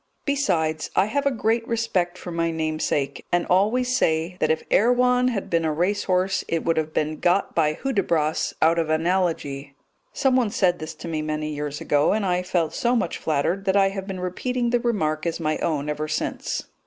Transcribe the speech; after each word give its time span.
Besides, 0.25 0.89
I 0.95 1.05
have 1.05 1.27
a 1.27 1.31
great 1.31 1.67
respect 1.67 2.17
for 2.17 2.31
my 2.31 2.49
namesake, 2.49 3.23
and 3.31 3.45
always 3.45 3.95
say 3.95 4.35
that 4.39 4.49
if 4.49 4.63
Erewhon 4.71 5.27
had 5.27 5.47
been 5.47 5.63
a 5.63 5.71
racehorse 5.71 6.43
it 6.47 6.63
would 6.65 6.75
have 6.77 6.91
been 6.91 7.19
got 7.19 7.53
by 7.53 7.73
Hudibras 7.75 8.55
out 8.63 8.79
of 8.79 8.89
Analogy. 8.89 9.75
Someone 10.11 10.49
said 10.49 10.79
this 10.79 10.95
to 10.95 11.07
me 11.07 11.21
many 11.21 11.53
years 11.53 11.79
ago, 11.81 12.13
and 12.13 12.25
I 12.25 12.41
felt 12.41 12.73
so 12.73 12.95
much 12.95 13.19
flattered 13.19 13.65
that 13.65 13.77
I 13.77 13.89
have 13.89 14.07
been 14.07 14.19
repeating 14.19 14.71
the 14.71 14.79
remark 14.79 15.27
as 15.27 15.39
my 15.39 15.59
own 15.59 15.87
ever 15.87 16.07
since. 16.07 16.63